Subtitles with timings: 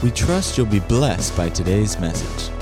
[0.00, 2.54] We trust you'll be blessed by today's message.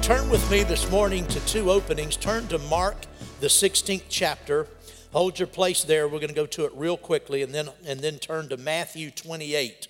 [0.00, 2.16] Turn with me this morning to two openings.
[2.16, 2.98] Turn to Mark,
[3.40, 4.68] the 16th chapter.
[5.10, 6.06] Hold your place there.
[6.06, 9.10] We're going to go to it real quickly, and then, and then turn to Matthew
[9.10, 9.88] 28.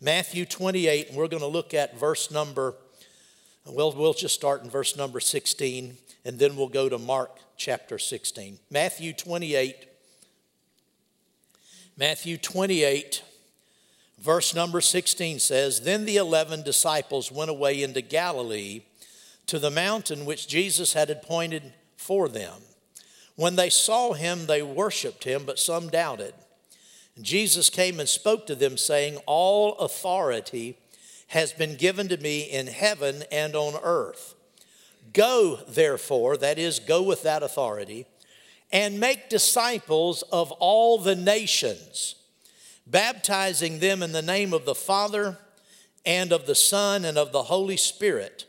[0.00, 2.74] Matthew 28, and we're going to look at verse number,
[3.66, 7.98] well, we'll just start in verse number 16, and then we'll go to Mark chapter
[7.98, 8.60] 16.
[8.70, 9.88] Matthew 28,
[11.96, 13.24] Matthew 28,
[14.20, 18.82] verse number 16 says, Then the eleven disciples went away into Galilee
[19.48, 22.54] to the mountain which Jesus had appointed for them.
[23.34, 26.34] When they saw him, they worshiped him, but some doubted.
[27.20, 30.78] Jesus came and spoke to them, saying, All authority
[31.28, 34.34] has been given to me in heaven and on earth.
[35.12, 38.06] Go, therefore, that is, go with that authority,
[38.70, 42.14] and make disciples of all the nations,
[42.86, 45.38] baptizing them in the name of the Father
[46.04, 48.44] and of the Son and of the Holy Spirit,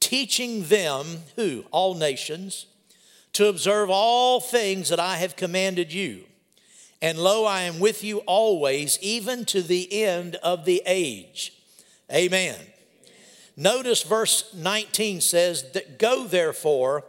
[0.00, 1.64] teaching them, who?
[1.70, 2.66] All nations,
[3.32, 6.24] to observe all things that I have commanded you.
[7.02, 11.52] And lo, I am with you always, even to the end of the age.
[12.12, 12.56] Amen.
[13.56, 17.04] Notice verse 19 says that go therefore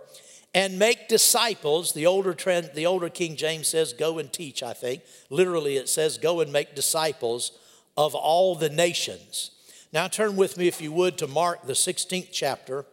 [0.54, 1.94] and make disciples.
[1.94, 5.02] The older trend, the older King James says go and teach, I think.
[5.30, 7.58] Literally it says go and make disciples
[7.98, 9.52] of all the nations.
[9.92, 12.86] Now turn with me if you would to Mark the 16th chapter.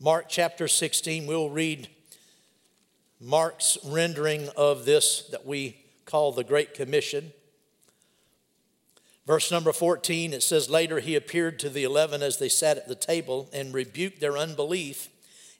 [0.00, 1.88] Mark chapter 16, we'll read
[3.20, 5.81] Mark's rendering of this that we
[6.12, 7.32] called the Great Commission.
[9.26, 12.86] Verse number 14, it says, Later he appeared to the eleven as they sat at
[12.86, 15.08] the table and rebuked their unbelief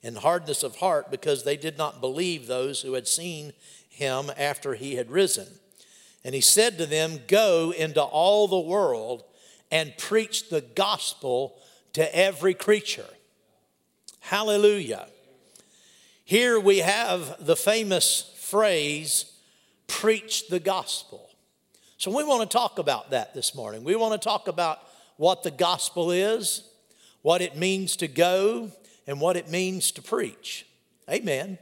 [0.03, 3.55] and hardness of heart because they did not believe those who had seen
[3.89, 5.46] him after he had risen.
[6.23, 9.24] And he said to them, Go into all the world
[9.70, 11.57] and preach the gospel
[11.95, 13.08] to every creature.
[14.20, 15.07] Hallelujah.
[16.27, 19.32] Here we have the famous phrase,
[19.92, 21.29] preach the gospel.
[21.98, 23.85] So we want to talk about that this morning.
[23.85, 24.80] We want to talk about
[25.19, 26.69] what the gospel is,
[27.20, 28.73] what it means to go,
[29.07, 30.67] and what it means to preach.
[31.08, 31.58] Amen.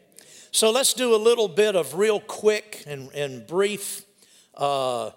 [0.53, 4.05] So let's do a little bit of real quick and, and brief
[4.55, 5.11] uh,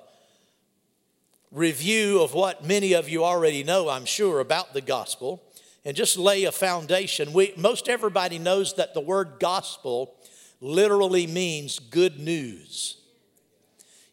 [1.51, 5.41] review of what many of you already know, I'm sure, about the gospel,
[5.85, 7.31] and just lay a foundation.
[7.31, 10.15] We, most everybody knows that the word gospel
[10.59, 12.97] literally means good news.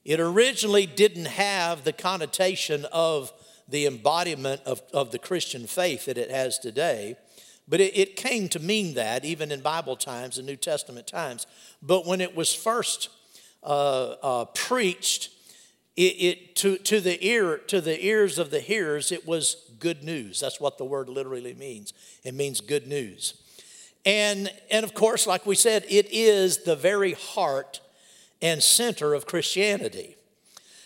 [0.05, 3.33] It originally didn't have the connotation of
[3.69, 7.16] the embodiment of, of the Christian faith that it has today,
[7.69, 11.47] but it, it came to mean that even in Bible times and New Testament times.
[11.83, 13.11] But when it was first
[13.62, 15.31] uh, uh, preached,
[15.97, 20.03] it, it, to, to, the ear, to the ears of the hearers, it was good
[20.03, 20.41] news.
[20.41, 21.93] That's what the word literally means.
[22.25, 23.34] It means good news.
[24.06, 27.81] And, and of course, like we said, it is the very heart
[28.43, 30.17] and center of Christianity.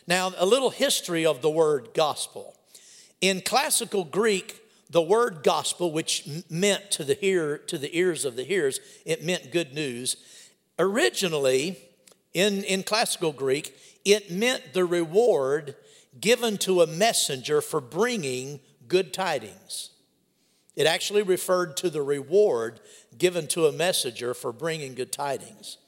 [0.06, 2.54] Now, a little history of the word gospel.
[3.20, 4.60] In classical Greek,
[4.91, 9.25] the word gospel, which meant to the hearer, to the ears of the hearers, it
[9.25, 10.16] meant good news.
[10.78, 11.78] Originally,
[12.34, 15.75] in, in classical Greek, it meant the reward
[16.20, 19.91] given to a messenger for bringing good tidings.
[20.76, 22.81] It actually referred to the reward
[23.16, 25.78] given to a messenger for bringing good tidings.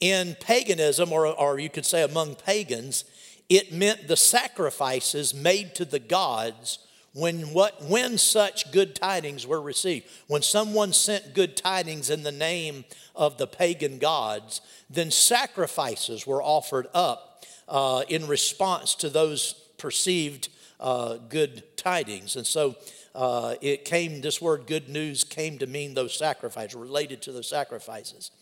[0.00, 3.04] In paganism, or, or you could say among pagans,
[3.48, 6.78] it meant the sacrifices made to the gods
[7.12, 10.06] when, what, when such good tidings were received.
[10.26, 12.84] When someone sent good tidings in the name
[13.14, 14.60] of the pagan gods,
[14.90, 20.48] then sacrifices were offered up uh, in response to those perceived
[20.80, 22.36] uh, good tidings.
[22.36, 22.74] And so
[23.14, 27.48] uh, it came, this word good news came to mean those sacrifices, related to those
[27.48, 28.32] sacrifices.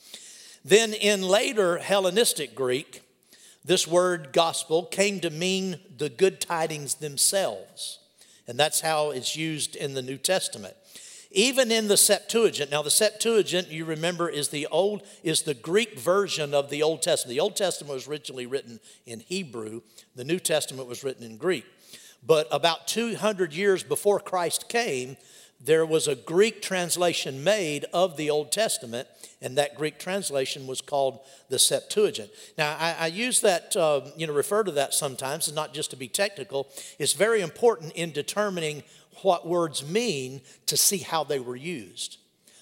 [0.64, 3.03] Then in later Hellenistic Greek,
[3.64, 7.99] this word gospel came to mean the good tidings themselves.
[8.47, 10.75] And that's how it's used in the New Testament.
[11.31, 15.99] Even in the Septuagint, now the Septuagint, you remember, is the old, is the Greek
[15.99, 17.35] version of the Old Testament.
[17.35, 19.81] The Old Testament was originally written in Hebrew,
[20.14, 21.64] the New Testament was written in Greek.
[22.25, 25.17] But about 200 years before Christ came,
[25.64, 29.06] there was a Greek translation made of the Old Testament,
[29.41, 32.31] and that Greek translation was called the Septuagint.
[32.59, 35.91] Now, I, I use that, uh, you know, refer to that sometimes, and not just
[35.91, 36.69] to be technical.
[36.99, 38.82] It's very important in determining
[39.23, 42.19] what words mean to see how they were used.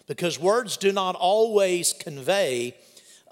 [0.06, 2.76] Because words do not always convey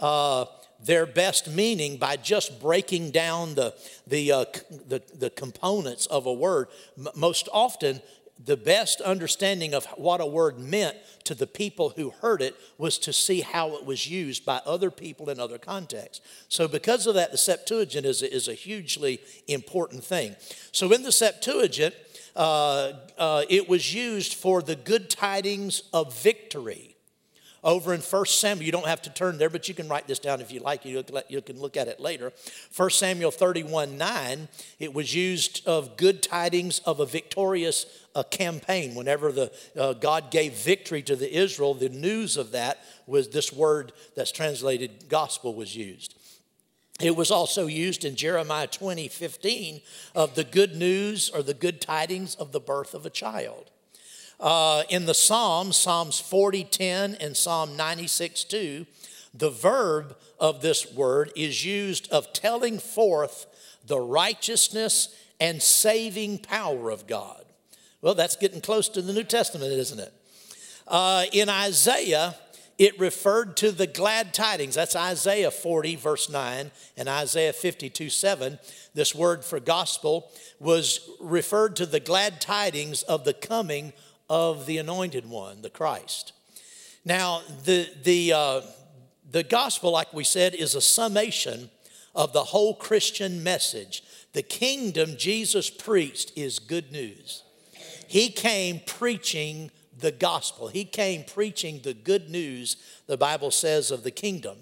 [0.01, 0.47] uh,
[0.83, 3.75] their best meaning by just breaking down the,
[4.07, 4.45] the, uh,
[4.87, 6.69] the, the, components of a word.
[7.17, 8.01] Most often,
[8.45, 12.99] the best understanding of what a word meant to the people who heard it was
[12.99, 16.25] to see how it was used by other people in other contexts.
[16.49, 20.37] So, because of that, the Septuagint is a, is a hugely important thing.
[20.73, 21.95] So, in the Septuagint,
[22.37, 26.98] uh, uh, it was used for the good tidings of victory
[27.65, 28.65] over in 1 Samuel.
[28.65, 30.85] You don't have to turn there, but you can write this down if you like.
[30.85, 32.33] You, can look at it later.
[32.77, 38.95] 1 Samuel 31 9, it was used of good tidings of a victorious uh, campaign.
[38.95, 43.53] Whenever the, uh, God gave victory to the Israel, the news of that was this
[43.53, 46.15] word that's translated gospel was used.
[47.01, 49.81] It was also used in Jeremiah 20, 15
[50.17, 53.71] of the good news or the good tidings of the birth of a child.
[54.41, 58.87] Uh, in the Psalms, Psalms 40, 10 and Psalm 96, 2,
[59.35, 63.47] the verb of this word is used of telling forth
[63.85, 67.45] the righteousness and saving power of God.
[68.01, 70.13] Well, that's getting close to the New Testament, isn't it?
[70.87, 72.37] Uh, in Isaiah,
[72.79, 74.77] it referred to the glad tidings.
[74.77, 78.59] That's Isaiah 40, verse 9, and Isaiah 52, 7.
[78.95, 80.31] This word for gospel
[80.61, 83.93] was referred to the glad tidings of the coming
[84.29, 86.33] of the anointed one, the Christ.
[87.05, 88.61] Now, the, the, uh,
[89.31, 91.71] the gospel, like we said, is a summation
[92.15, 94.03] of the whole Christian message.
[94.33, 97.43] The kingdom Jesus preached is good news.
[98.07, 104.03] He came preaching the gospel, he came preaching the good news, the Bible says, of
[104.03, 104.59] the kingdom.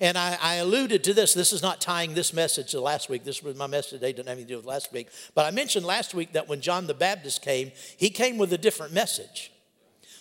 [0.00, 1.34] And I, I, alluded to this.
[1.34, 3.24] This is not tying this message to last week.
[3.24, 5.08] This was my message today, didn't have anything to do with last week.
[5.34, 8.58] But I mentioned last week that when John the Baptist came, he came with a
[8.58, 9.50] different message.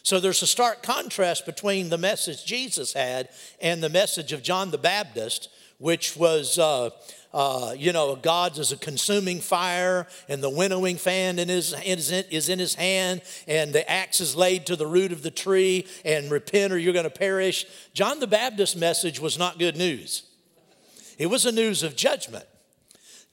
[0.01, 3.29] So there's a stark contrast between the message Jesus had
[3.61, 6.89] and the message of John the Baptist, which was, uh,
[7.37, 12.49] uh, you know, God is a consuming fire, and the winnowing fan in his, is
[12.49, 16.31] in his hand, and the axe is laid to the root of the tree, and
[16.31, 17.67] repent or you're going to perish.
[17.93, 20.23] John the Baptist's message was not good news,
[21.19, 22.45] it was a news of judgment.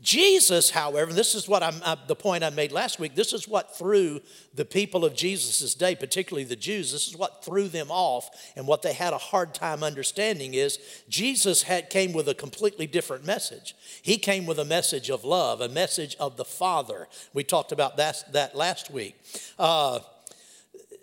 [0.04, 3.48] Jesus, however, this is what I'm, uh, the point I made last week, this is
[3.48, 4.20] what threw
[4.54, 8.66] the people of Jesus' day, particularly the Jews, this is what threw them off and
[8.66, 10.78] what they had a hard time understanding is
[11.08, 13.74] Jesus had, came with a completely different message.
[14.02, 17.08] He came with a message of love, a message of the Father.
[17.32, 19.18] We talked about that, that last week.
[19.58, 20.00] Uh,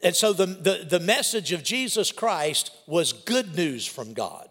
[0.04, 4.48] and so the, the, the message of Jesus Christ was good news from God.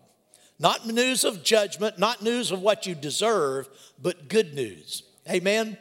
[0.61, 3.67] Not news of judgment, not news of what you deserve,
[4.01, 5.05] but good news.
[5.29, 5.79] Amen?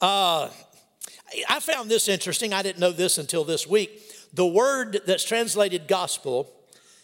[0.00, 0.48] Uh,
[1.46, 2.54] I found this interesting.
[2.54, 4.02] I didn't know this until this week.
[4.32, 6.50] The word that's translated gospel,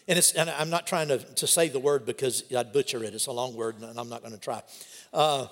[0.07, 3.13] and, it's, and I'm not trying to, to say the word because I'd butcher it.
[3.13, 4.63] It's a long word, and I'm not going to try.
[5.13, 5.45] Uh,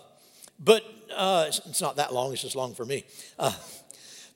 [0.59, 0.83] but
[1.15, 3.05] uh, it's not that long, it's just long for me.
[3.37, 3.53] Uh,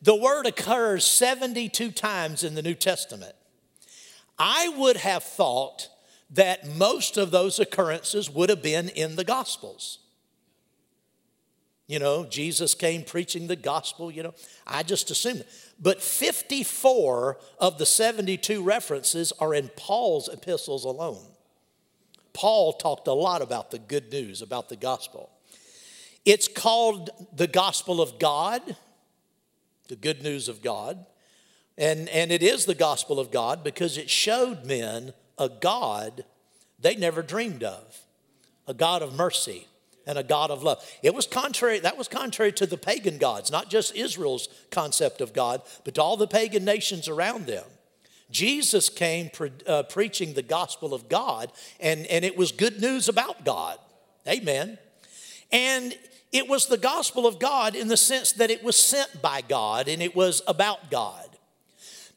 [0.03, 3.33] the word occurs 72 times in the New Testament.
[4.37, 5.89] I would have thought
[6.29, 9.99] that most of those occurrences would have been in the Gospels.
[11.87, 14.33] You know, Jesus came preaching the gospel, you know.
[14.65, 15.45] I just assumed.
[15.79, 21.25] But 54 of the 72 references are in Paul's epistles alone.
[22.33, 25.29] Paul talked a lot about the good news, about the gospel.
[26.25, 28.75] It's called the gospel of God,
[29.87, 31.05] the good news of God.
[31.77, 36.25] And, and it is the gospel of God because it showed men a God
[36.79, 38.01] they never dreamed of,
[38.67, 39.67] a God of mercy
[40.05, 40.83] and a God of love.
[41.03, 45.33] It was contrary, that was contrary to the pagan gods, not just Israel's concept of
[45.33, 47.65] God, but to all the pagan nations around them.
[48.29, 53.09] Jesus came pre- uh, preaching the gospel of God, and, and it was good news
[53.09, 53.77] about God.
[54.27, 54.77] Amen.
[55.51, 55.97] And
[56.31, 59.87] it was the gospel of God in the sense that it was sent by God
[59.87, 61.26] and it was about God.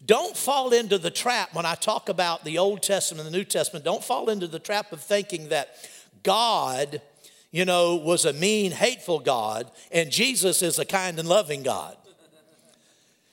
[0.04, 3.44] Don't fall into the trap when I talk about the Old Testament and the New
[3.44, 3.84] Testament.
[3.84, 5.74] Don't fall into the trap of thinking that
[6.22, 7.02] God,
[7.50, 11.96] you know, was a mean, hateful God and Jesus is a kind and loving God.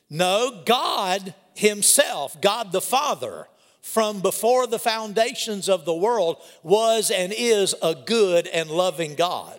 [0.09, 3.47] No, God Himself, God the Father,
[3.81, 9.57] from before the foundations of the world, was and is a good and loving God.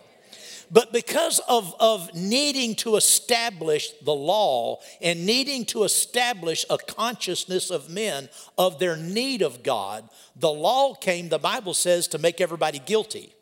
[0.71, 7.71] But because of, of needing to establish the law and needing to establish a consciousness
[7.71, 12.41] of men of their need of God, the law came, the Bible says, to make
[12.41, 13.33] everybody guilty.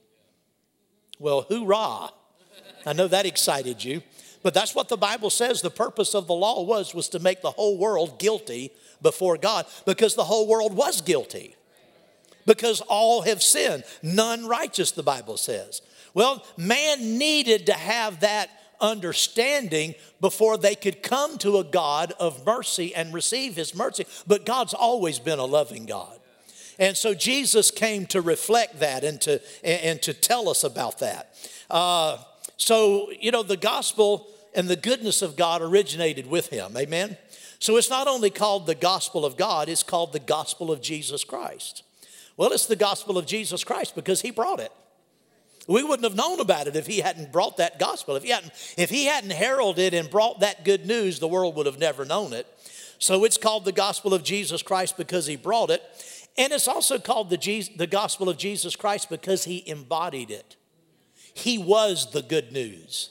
[1.18, 2.10] Well, hoorah.
[2.84, 4.02] I know that excited you.
[4.42, 7.42] But that's what the Bible says the purpose of the law was was to make
[7.42, 8.70] the whole world guilty
[9.02, 11.56] before God because the whole world was guilty.
[12.46, 15.82] Because all have sinned, none righteous the Bible says.
[16.16, 18.48] Well, man needed to have that
[18.80, 24.06] understanding before they could come to a God of mercy and receive his mercy.
[24.26, 26.18] But God's always been a loving God.
[26.78, 31.34] And so Jesus came to reflect that and to, and to tell us about that.
[31.68, 32.16] Uh,
[32.56, 36.78] so, you know, the gospel and the goodness of God originated with him.
[36.78, 37.18] Amen?
[37.58, 41.24] So it's not only called the gospel of God, it's called the gospel of Jesus
[41.24, 41.82] Christ.
[42.38, 44.72] Well, it's the gospel of Jesus Christ because he brought it.
[45.66, 48.14] We wouldn't have known about it if he hadn't brought that gospel.
[48.14, 51.66] If he hadn't, if he hadn't heralded and brought that good news, the world would
[51.66, 52.46] have never known it.
[52.98, 55.82] So it's called the gospel of Jesus Christ because he brought it.
[56.38, 60.56] And it's also called the, Jesus, the gospel of Jesus Christ because he embodied it.
[61.34, 63.10] He was the good news.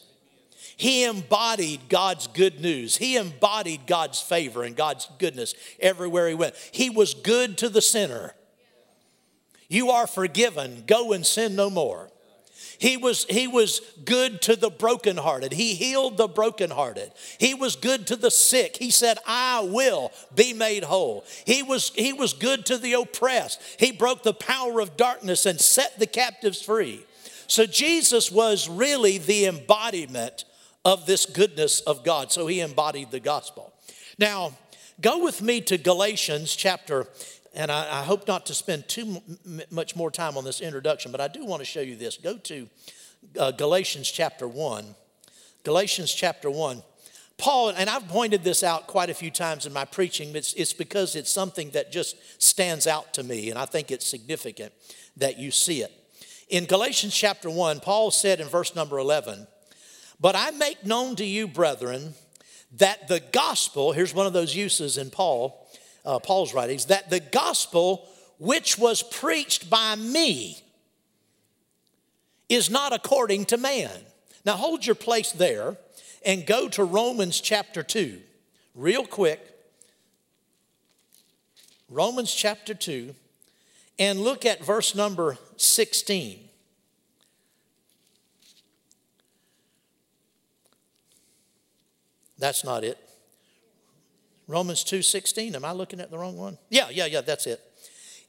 [0.77, 2.97] He embodied God's good news.
[2.97, 6.55] He embodied God's favor and God's goodness everywhere he went.
[6.71, 8.33] He was good to the sinner.
[9.67, 10.83] You are forgiven.
[10.85, 12.09] Go and sin no more.
[12.77, 15.53] He was, he was good to the brokenhearted.
[15.53, 17.11] He healed the brokenhearted.
[17.39, 18.77] He was good to the sick.
[18.77, 21.25] He said, I will be made whole.
[21.45, 23.61] He was, he was good to the oppressed.
[23.79, 27.05] He broke the power of darkness and set the captives free.
[27.47, 30.45] So Jesus was really the embodiment
[30.83, 32.31] of this goodness of God.
[32.31, 33.73] So he embodied the gospel.
[34.17, 34.53] Now,
[35.01, 37.07] go with me to Galatians chapter
[37.55, 41.11] and I, I, hope not to spend too m- much more time on this introduction,
[41.11, 42.17] but I do want to show you this.
[42.17, 42.67] Go to
[43.39, 44.93] uh, Galatians chapter 1.
[45.63, 46.83] Galatians chapter 1.
[47.37, 50.73] Paul, and I've pointed this out quite a few times in my preaching, it's, it's
[50.73, 54.71] because it's something that just stands out to me, and I think it's significant
[55.17, 55.91] that you see it.
[56.49, 59.47] In Galatians chapter 1, Paul said in verse number 11,
[60.19, 62.13] But I make known to you, brethren,
[62.77, 65.64] that the gospel, here's one of those uses in Paul,
[66.05, 68.07] uh, Paul's writings, that the gospel
[68.37, 70.61] which was preached by me
[72.49, 73.91] is not according to man.
[74.45, 75.77] Now hold your place there
[76.25, 78.19] and go to Romans chapter 2,
[78.75, 79.51] real quick.
[81.89, 83.13] Romans chapter 2,
[83.99, 86.39] and look at verse number 16.
[92.37, 93.04] That's not it.
[94.47, 95.55] Romans 2:16.
[95.55, 96.57] Am I looking at the wrong one?
[96.69, 97.61] Yeah, yeah, yeah, that's it.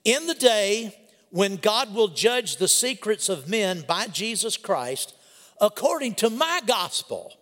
[0.05, 0.97] In the day
[1.31, 5.15] when God will judge the secrets of men by Jesus Christ
[5.61, 7.35] according to my gospel.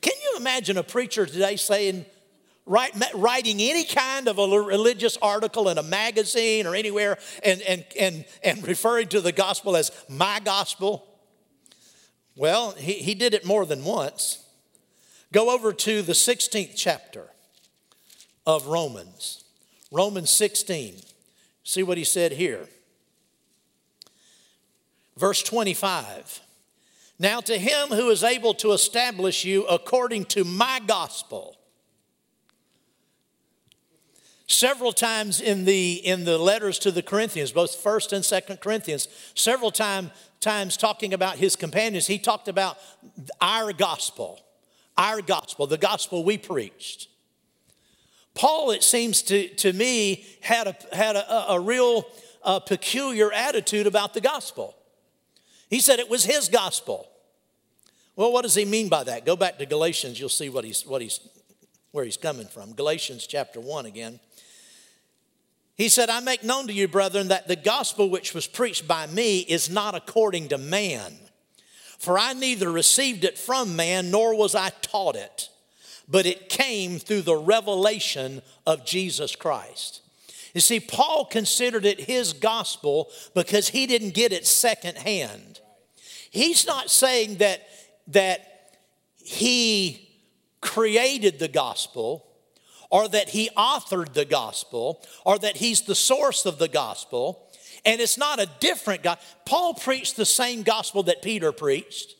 [0.00, 2.06] Can you imagine a preacher today saying,
[2.66, 7.84] write, writing any kind of a religious article in a magazine or anywhere and, and,
[7.98, 11.06] and, and referring to the gospel as my gospel?
[12.36, 14.44] Well, he, he did it more than once.
[15.32, 17.28] Go over to the 16th chapter
[18.48, 19.44] of Romans.
[19.92, 20.94] Romans 16.
[21.62, 22.66] See what he said here.
[25.18, 26.40] Verse 25.
[27.18, 31.58] Now to him who is able to establish you according to my gospel.
[34.46, 39.08] Several times in the in the letters to the Corinthians, both first and second Corinthians,
[39.34, 42.78] several time, times talking about his companions, he talked about
[43.42, 44.40] our gospel,
[44.96, 47.08] our gospel, the gospel we preached.
[48.38, 52.06] Paul, it seems to, to me, had a, had a, a real
[52.44, 54.76] uh, peculiar attitude about the gospel.
[55.68, 57.08] He said it was his gospel.
[58.14, 59.26] Well, what does he mean by that?
[59.26, 61.18] Go back to Galatians, you'll see what he's, what he's,
[61.90, 62.74] where he's coming from.
[62.74, 64.20] Galatians chapter 1 again.
[65.74, 69.08] He said, I make known to you, brethren, that the gospel which was preached by
[69.08, 71.12] me is not according to man.
[71.98, 75.48] For I neither received it from man, nor was I taught it
[76.08, 80.02] but it came through the revelation of Jesus Christ.
[80.54, 85.60] You see, Paul considered it his gospel because he didn't get it secondhand.
[86.30, 87.68] He's not saying that,
[88.08, 88.72] that
[89.22, 90.08] he
[90.60, 92.26] created the gospel
[92.90, 97.46] or that he authored the gospel or that he's the source of the gospel.
[97.84, 99.18] And it's not a different God.
[99.44, 102.14] Paul preached the same gospel that Peter preached.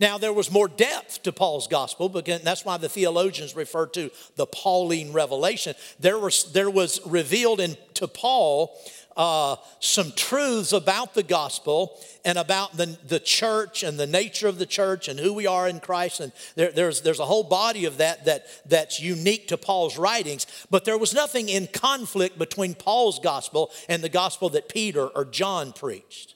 [0.00, 4.10] Now, there was more depth to Paul's gospel, because that's why the theologians refer to
[4.36, 5.74] the Pauline revelation.
[5.98, 8.76] There was, there was revealed in, to Paul
[9.16, 14.58] uh, some truths about the gospel and about the, the church and the nature of
[14.58, 16.20] the church and who we are in Christ.
[16.20, 20.46] And there, there's, there's a whole body of that, that that's unique to Paul's writings.
[20.70, 25.24] But there was nothing in conflict between Paul's gospel and the gospel that Peter or
[25.24, 26.34] John preached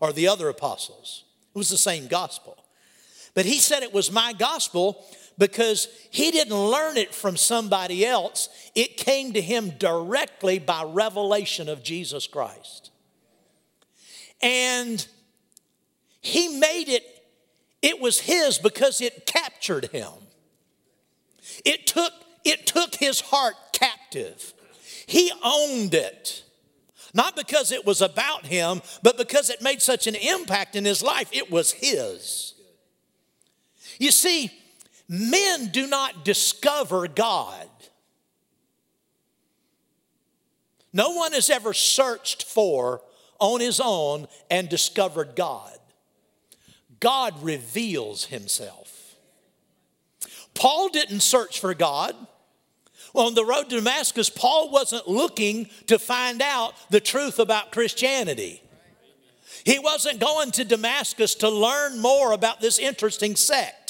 [0.00, 1.24] or the other apostles.
[1.54, 2.56] It was the same gospel.
[3.36, 5.04] But he said it was my gospel
[5.36, 8.48] because he didn't learn it from somebody else.
[8.74, 12.90] It came to him directly by revelation of Jesus Christ.
[14.40, 15.06] And
[16.22, 17.04] he made it,
[17.82, 20.12] it was his because it captured him.
[21.62, 24.54] It took, it took his heart captive.
[25.04, 26.42] He owned it.
[27.12, 31.02] Not because it was about him, but because it made such an impact in his
[31.02, 32.54] life, it was his.
[33.98, 34.50] You see,
[35.08, 37.68] Men do not discover God.
[40.92, 43.02] No one has ever searched for
[43.38, 45.76] on his own and discovered God.
[46.98, 49.14] God reveals himself.
[50.54, 52.16] Paul didn't search for God.
[53.14, 58.62] On the road to Damascus, Paul wasn't looking to find out the truth about Christianity.
[59.64, 63.85] He wasn't going to Damascus to learn more about this interesting sect.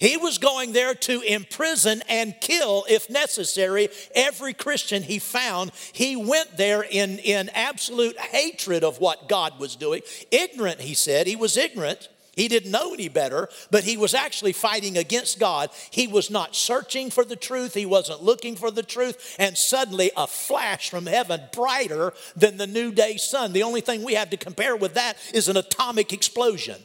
[0.00, 5.72] He was going there to imprison and kill, if necessary, every Christian he found.
[5.92, 10.00] He went there in, in absolute hatred of what God was doing.
[10.30, 11.26] Ignorant, he said.
[11.26, 12.08] He was ignorant.
[12.34, 15.68] He didn't know any better, but he was actually fighting against God.
[15.90, 20.10] He was not searching for the truth, he wasn't looking for the truth, and suddenly
[20.16, 23.52] a flash from heaven, brighter than the noonday sun.
[23.52, 26.80] The only thing we have to compare with that is an atomic explosion.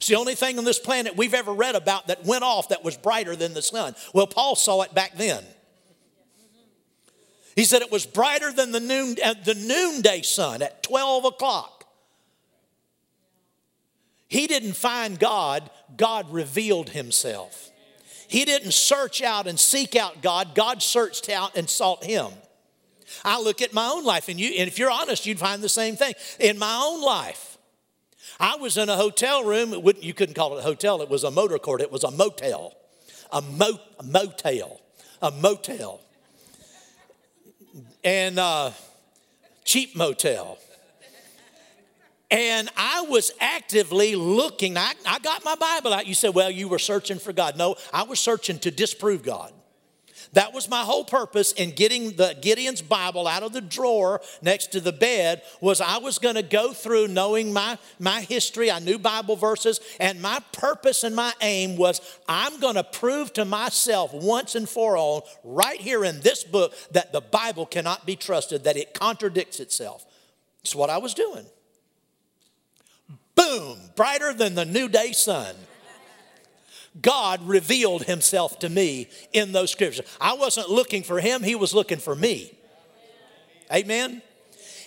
[0.00, 2.82] It's the only thing on this planet we've ever read about that went off that
[2.82, 3.94] was brighter than the sun.
[4.14, 5.44] Well, Paul saw it back then.
[7.54, 11.84] He said it was brighter than the, noon, uh, the noonday sun at 12 o'clock.
[14.26, 17.68] He didn't find God, God revealed himself.
[18.26, 22.28] He didn't search out and seek out God, God searched out and sought him.
[23.22, 25.68] I look at my own life, and, you, and if you're honest, you'd find the
[25.68, 26.14] same thing.
[26.38, 27.49] In my own life,
[28.40, 29.74] I was in a hotel room.
[30.00, 31.02] you couldn't call it a hotel.
[31.02, 31.82] It was a motor court.
[31.82, 32.74] It was a motel,
[33.30, 34.80] a, mo, a motel,
[35.20, 36.00] a motel,
[38.02, 38.70] and uh,
[39.64, 40.58] cheap motel.
[42.30, 44.78] And I was actively looking.
[44.78, 46.06] I, I got my Bible out.
[46.06, 47.58] You said, well, you were searching for God.
[47.58, 49.52] No, I was searching to disprove God.
[50.32, 54.68] That was my whole purpose in getting the Gideon's Bible out of the drawer next
[54.72, 58.70] to the bed was I was going to go through knowing my, my history.
[58.70, 63.32] I knew Bible verses and my purpose and my aim was I'm going to prove
[63.34, 68.06] to myself once and for all right here in this book that the Bible cannot
[68.06, 70.06] be trusted, that it contradicts itself.
[70.62, 71.46] It's what I was doing.
[73.34, 75.56] Boom, brighter than the new day sun.
[77.00, 80.06] God revealed himself to me in those scriptures.
[80.20, 82.56] I wasn't looking for him, he was looking for me.
[83.72, 84.22] Amen.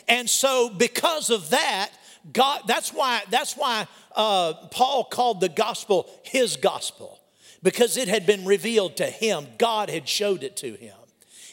[0.07, 1.89] And so because of that,
[2.31, 7.19] God, that's why, that's why uh, Paul called the gospel his gospel,
[7.61, 9.47] because it had been revealed to him.
[9.57, 10.95] God had showed it to him.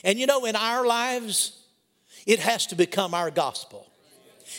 [0.05, 1.61] And you know, in our lives,
[2.27, 3.90] it has to become our gospel.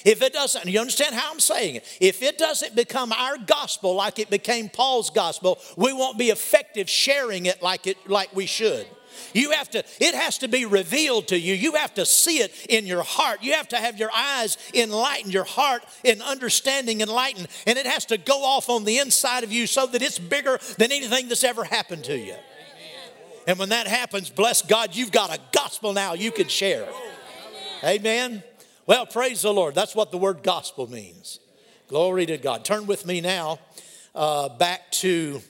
[0.05, 1.97] If it doesn't, you understand how I'm saying it?
[1.99, 6.89] If it doesn't become our gospel like it became Paul's gospel, we won't be effective
[6.89, 8.87] sharing it like it like we should.
[9.33, 11.53] You have to, it has to be revealed to you.
[11.53, 13.43] You have to see it in your heart.
[13.43, 18.05] You have to have your eyes enlightened, your heart in understanding enlightened, and it has
[18.05, 21.43] to go off on the inside of you so that it's bigger than anything that's
[21.43, 22.35] ever happened to you.
[23.47, 26.87] And when that happens, bless God, you've got a gospel now you can share.
[27.83, 28.43] Amen.
[28.85, 29.75] Well, praise the Lord.
[29.75, 31.39] That's what the word gospel means.
[31.87, 32.65] Glory to God.
[32.65, 33.59] Turn with me now
[34.15, 35.41] uh, back to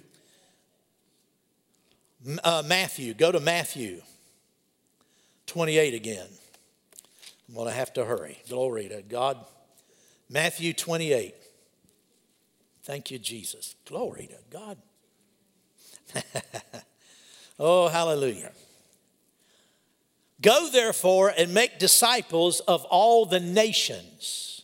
[2.43, 3.13] uh, Matthew.
[3.13, 4.01] Go to Matthew
[5.47, 6.27] 28 again.
[7.47, 8.37] I'm going to have to hurry.
[8.49, 9.37] Glory to God.
[10.29, 11.35] Matthew 28.
[12.83, 13.75] Thank you, Jesus.
[13.85, 14.77] Glory to God.
[17.59, 18.51] oh, hallelujah.
[20.41, 24.63] Go therefore and make disciples of all the nations.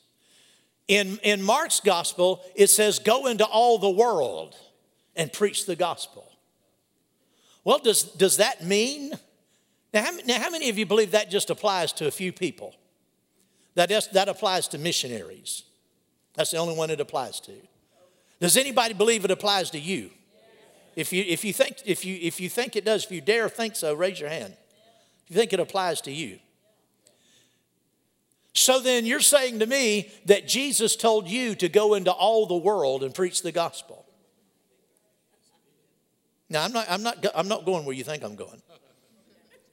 [0.88, 4.56] In, in Mark's gospel, it says, Go into all the world
[5.16, 6.32] and preach the gospel.
[7.63, 9.12] Well, does, does that mean?
[9.94, 12.74] Now how, now, how many of you believe that just applies to a few people?
[13.76, 15.63] That, is, that applies to missionaries.
[16.34, 17.54] That's the only one it applies to.
[18.40, 20.12] Does anybody believe it applies to you?
[20.96, 23.50] If you, if you, think, if you, if you think it does, if you dare
[23.50, 24.56] think so, raise your hand
[25.28, 26.40] you think it applies to you?
[28.54, 32.58] So then you're saying to me that Jesus told you to go into all the
[32.58, 34.06] world and preach the gospel.
[36.50, 38.62] Now, I'm not, I'm not, I'm not going where you think I'm going.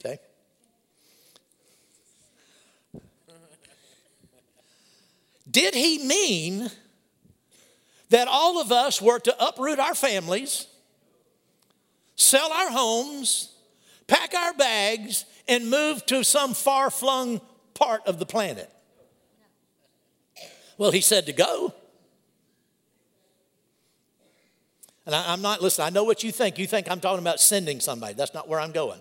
[0.05, 0.19] Okay?
[5.49, 6.69] Did he mean
[8.09, 10.67] that all of us were to uproot our families,
[12.15, 13.51] sell our homes,
[14.07, 17.41] pack our bags, and move to some far flung
[17.73, 18.69] part of the planet?
[20.77, 21.73] Well, he said to go.
[25.05, 26.57] And I, am not, listen, I know what you think.
[26.57, 28.13] You think I'm talking about sending somebody.
[28.15, 28.99] That's not where I'm going.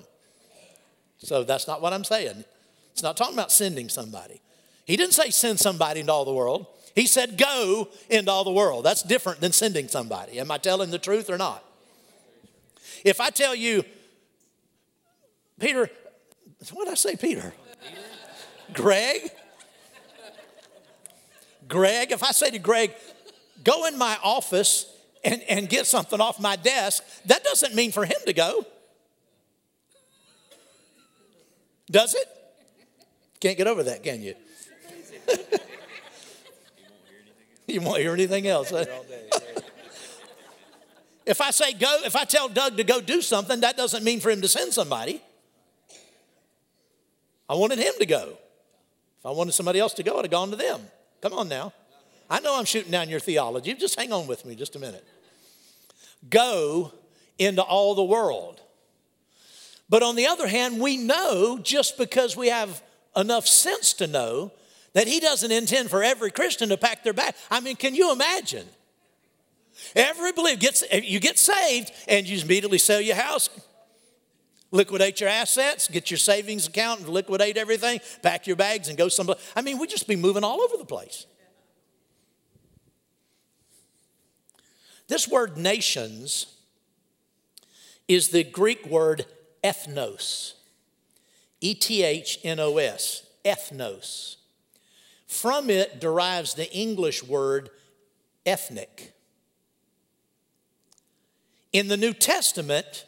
[1.18, 2.44] So that's not what I'm saying.
[2.92, 4.40] It's not talking about sending somebody.
[4.84, 6.66] He didn't say send somebody into all the world.
[6.94, 8.84] He said go into all the world.
[8.84, 10.38] That's different than sending somebody.
[10.38, 11.64] Am I telling the truth or not?
[13.04, 13.84] If I tell you,
[15.58, 15.90] Peter,
[16.72, 17.52] what did I say, Peter?
[18.72, 19.30] Greg?
[21.68, 22.92] Greg, if I say to Greg,
[23.62, 24.86] go in my office
[25.24, 28.66] and, and get something off my desk, that doesn't mean for him to go.
[31.90, 32.26] Does it?
[33.40, 34.34] Can't get over that, can you?
[37.66, 38.72] you won't hear anything else.
[41.26, 44.20] if I say go, if I tell Doug to go do something, that doesn't mean
[44.20, 45.22] for him to send somebody.
[47.48, 48.38] I wanted him to go.
[49.18, 50.80] If I wanted somebody else to go, I'd have gone to them.
[51.20, 51.72] Come on now.
[52.30, 53.74] I know I'm shooting down your theology.
[53.74, 55.04] Just hang on with me just a minute.
[56.28, 56.92] Go
[57.38, 58.60] into all the world.
[59.88, 62.82] But on the other hand, we know just because we have
[63.16, 64.52] enough sense to know
[64.94, 67.34] that he doesn't intend for every Christian to pack their bag.
[67.50, 68.66] I mean, can you imagine?
[69.94, 73.50] Every believer gets you get saved and you immediately sell your house,
[74.74, 79.08] liquidate your assets, get your savings account and liquidate everything, pack your bags and go
[79.08, 79.36] somewhere.
[79.54, 81.26] I mean, we'd just be moving all over the place.
[85.06, 86.46] This word nations
[88.08, 89.26] is the Greek word
[89.62, 90.54] ethnos.
[91.60, 94.36] E T H N O S, ethnos.
[95.26, 97.70] From it derives the English word
[98.44, 99.14] ethnic.
[101.72, 103.04] In the New Testament,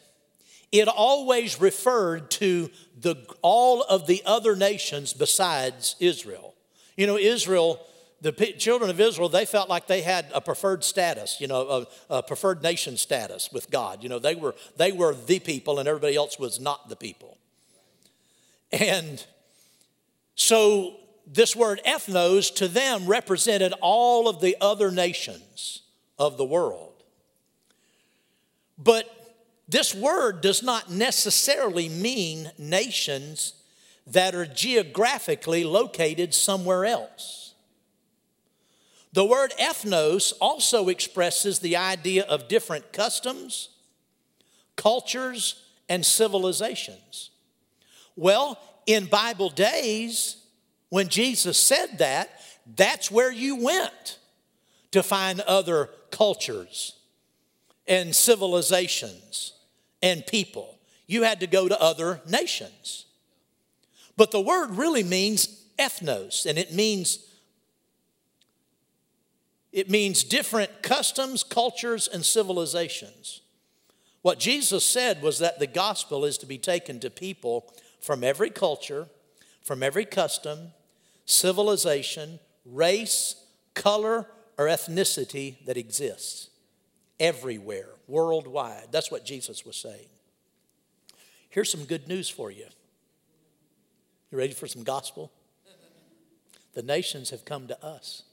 [0.71, 6.55] it always referred to the, all of the other nations besides Israel.
[6.95, 7.79] You know, Israel,
[8.21, 12.17] the children of Israel, they felt like they had a preferred status, you know, a,
[12.17, 14.03] a preferred nation status with God.
[14.03, 17.37] You know, they were, they were the people and everybody else was not the people.
[18.71, 19.23] And
[20.35, 25.81] so this word ethnos to them represented all of the other nations
[26.17, 27.03] of the world.
[28.77, 29.09] But
[29.67, 33.53] this word does not necessarily mean nations
[34.05, 37.53] that are geographically located somewhere else.
[39.11, 43.69] The word ethnos also expresses the idea of different customs,
[44.75, 47.31] cultures, and civilizations.
[48.15, 50.37] Well, in Bible days,
[50.89, 52.29] when Jesus said that,
[52.75, 54.19] that's where you went
[54.91, 56.93] to find other cultures
[57.85, 59.53] and civilizations
[60.01, 60.77] and people.
[61.07, 63.05] You had to go to other nations.
[64.15, 67.19] But the word really means ethnos, and it means
[69.71, 73.41] it means different customs, cultures, and civilizations.
[74.23, 78.49] What Jesus said was that the gospel is to be taken to people from every
[78.49, 79.07] culture,
[79.61, 80.71] from every custom,
[81.25, 83.35] civilization, race,
[83.75, 84.25] color,
[84.57, 86.49] or ethnicity that exists
[87.19, 88.87] everywhere worldwide.
[88.91, 90.07] That's what Jesus was saying.
[91.49, 92.65] Here's some good news for you.
[94.31, 95.31] You ready for some gospel?
[96.73, 98.23] The nations have come to us.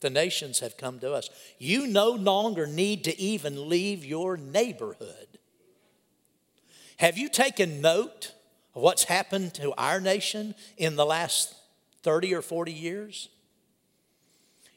[0.00, 1.28] The nations have come to us.
[1.58, 5.38] You no longer need to even leave your neighborhood.
[6.98, 8.32] Have you taken note
[8.74, 11.54] of what's happened to our nation in the last
[12.02, 13.28] 30 or 40 years?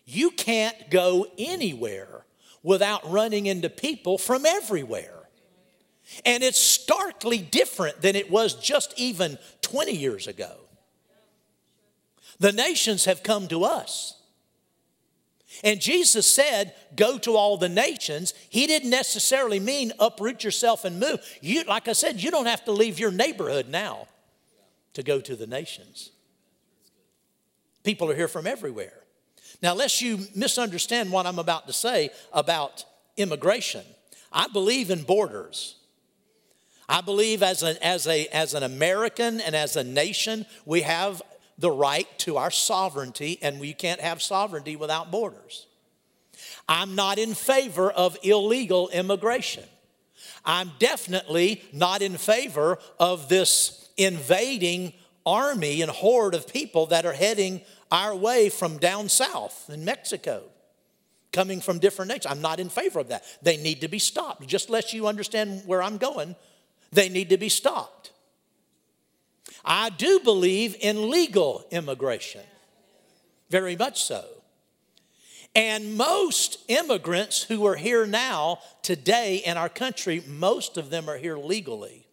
[0.06, 2.26] You can't go anywhere
[2.64, 5.22] without running into people from everywhere.
[6.26, 10.52] And it's starkly different than it was just even 20 years ago.
[12.40, 14.18] The nations have come to us.
[15.64, 18.34] And Jesus said, Go to all the nations.
[18.50, 21.20] He didn't necessarily mean uproot yourself and move.
[21.42, 24.08] You, like I said, you don't have to leave your neighborhood now
[24.94, 26.12] to go to the nations.
[27.84, 29.02] People are here from everywhere.
[29.62, 32.86] Now, lest you misunderstand what I'm about to say about
[33.18, 33.84] immigration,
[34.32, 35.76] I believe in borders.
[36.88, 41.22] I believe as an, as, a, as an American and as a nation, we have
[41.58, 45.68] the right to our sovereignty, and we can't have sovereignty without borders.
[46.68, 49.64] I'm not in favor of illegal immigration.
[50.44, 54.94] I'm definitely not in favor of this invading
[55.26, 57.62] army and horde of people that are heading
[57.92, 60.44] our way from down south in Mexico,
[61.32, 62.28] coming from different nations.
[62.28, 63.24] I'm not in favor of that.
[63.42, 64.48] They need to be stopped.
[64.48, 66.36] Just let you understand where I'm going,
[66.92, 68.12] they need to be stopped.
[69.64, 72.42] I do believe in legal immigration,
[73.50, 74.26] very much so.
[75.54, 81.18] And most immigrants who are here now, today in our country, most of them are
[81.18, 82.08] here legally.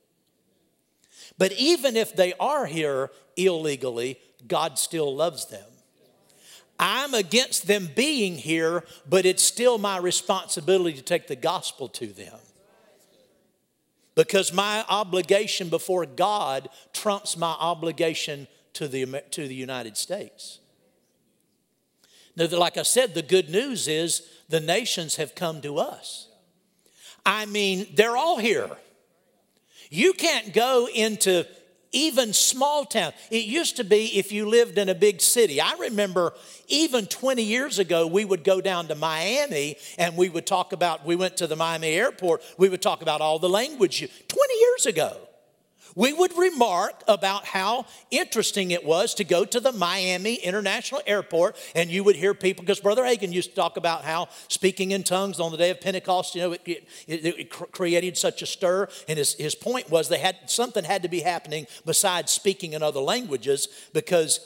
[1.38, 5.64] But even if they are here illegally, God still loves them.
[6.78, 12.06] I'm against them being here, but it's still my responsibility to take the gospel to
[12.06, 12.38] them.
[14.14, 20.60] Because my obligation before God trumps my obligation to the, to the United States.
[22.36, 26.28] Now, like I said, the good news is the nations have come to us.
[27.26, 28.70] I mean, they're all here.
[29.90, 31.46] You can't go into
[31.92, 33.12] even small town.
[33.30, 35.60] It used to be if you lived in a big city.
[35.60, 36.34] I remember
[36.68, 41.04] even 20 years ago, we would go down to Miami and we would talk about,
[41.04, 43.98] we went to the Miami airport, we would talk about all the language.
[44.00, 45.27] 20 years ago
[45.98, 51.56] we would remark about how interesting it was to go to the Miami International Airport,
[51.74, 55.02] and you would hear people, because Brother Hagin used to talk about how speaking in
[55.02, 58.86] tongues on the day of Pentecost, you know, it, it, it created such a stir.
[59.08, 62.82] And his, his point was they had something had to be happening besides speaking in
[62.84, 64.38] other languages because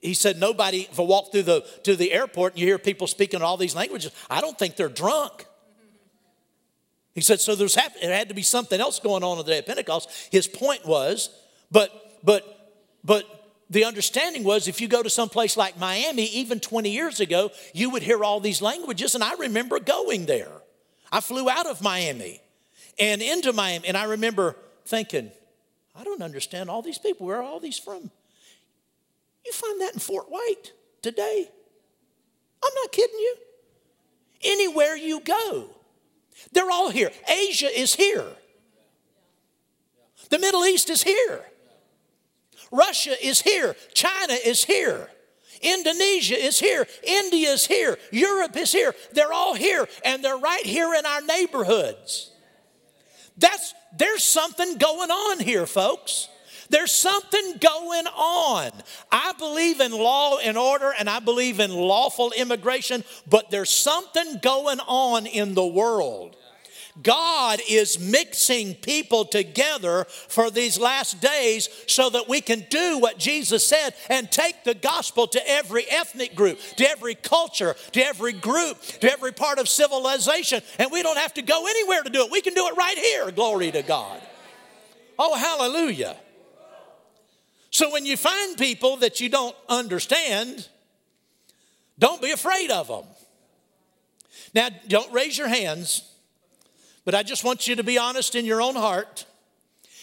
[0.00, 3.06] he said nobody if i walk through the to the airport and you hear people
[3.06, 5.47] speaking all these languages i don't think they're drunk
[7.18, 9.58] he said, so there's it had to be something else going on on the day
[9.58, 10.10] of Pentecost.
[10.30, 11.30] His point was,
[11.70, 12.70] but but
[13.04, 13.24] but
[13.70, 17.50] the understanding was if you go to some place like Miami, even 20 years ago,
[17.74, 19.14] you would hear all these languages.
[19.14, 20.50] And I remember going there.
[21.12, 22.40] I flew out of Miami
[22.98, 23.88] and into Miami.
[23.88, 25.30] And I remember thinking,
[25.94, 27.26] I don't understand all these people.
[27.26, 28.10] Where are all these from?
[29.44, 31.48] You find that in Fort White today.
[32.62, 33.36] I'm not kidding you.
[34.44, 35.70] Anywhere you go,
[36.52, 37.10] they're all here.
[37.28, 38.26] Asia is here.
[40.30, 41.44] The Middle East is here.
[42.70, 43.74] Russia is here.
[43.94, 45.08] China is here.
[45.60, 46.86] Indonesia is here.
[47.02, 47.98] India is here.
[48.12, 48.94] Europe is here.
[49.12, 52.30] They're all here and they're right here in our neighborhoods.
[53.36, 56.28] That's there's something going on here, folks.
[56.70, 58.70] There's something going on.
[59.10, 64.38] I believe in law and order and I believe in lawful immigration, but there's something
[64.42, 66.36] going on in the world.
[67.02, 73.18] God is mixing people together for these last days so that we can do what
[73.18, 78.32] Jesus said and take the gospel to every ethnic group, to every culture, to every
[78.32, 80.60] group, to every part of civilization.
[80.78, 82.32] And we don't have to go anywhere to do it.
[82.32, 83.30] We can do it right here.
[83.30, 84.20] Glory to God.
[85.18, 86.16] Oh, hallelujah.
[87.70, 90.68] So when you find people that you don't understand,
[91.98, 93.04] don't be afraid of them.
[94.54, 96.02] Now, don't raise your hands,
[97.04, 99.26] but I just want you to be honest in your own heart.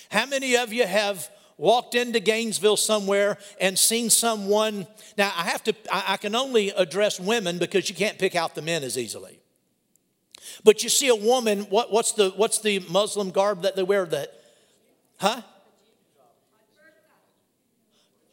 [0.09, 4.85] How many of you have walked into Gainesville somewhere and seen someone?
[5.17, 8.61] Now, I have to, I can only address women because you can't pick out the
[8.61, 9.39] men as easily.
[10.63, 14.05] But you see a woman, what, what's, the, what's the Muslim garb that they wear?
[14.05, 14.29] The,
[15.17, 15.41] huh?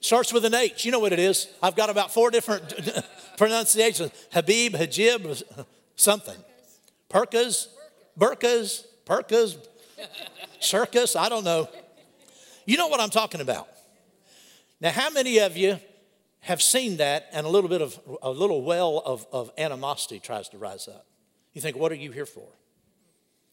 [0.02, 0.84] Starts with an H.
[0.84, 1.46] You know what it is.
[1.62, 2.74] I've got about four different
[3.38, 5.42] pronunciations Habib, Hajib,
[5.94, 6.36] something.
[7.08, 7.68] Perkas,
[8.18, 9.56] Burkas, Perkas,
[10.58, 11.68] Circus, I don't know.
[12.66, 13.68] You know what I'm talking about.
[14.80, 15.78] Now, how many of you
[16.40, 20.48] have seen that and a little bit of a little well of, of animosity tries
[20.48, 21.06] to rise up?
[21.52, 22.48] You think, what are you here for?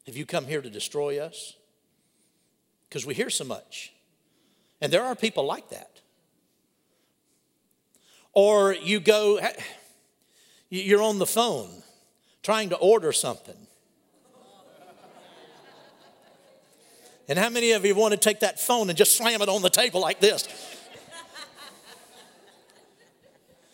[0.08, 1.56] Have you come here to destroy us?
[2.88, 3.94] Because we hear so much.
[4.82, 5.99] And there are people like that.
[8.34, 9.40] Or you go,
[10.70, 11.84] you're on the phone
[12.44, 13.56] trying to order something.
[17.28, 19.62] And how many of you want to take that phone and just slam it on
[19.62, 20.48] the table like this?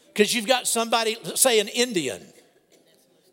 [0.08, 2.26] Because you've got somebody, say an Indian,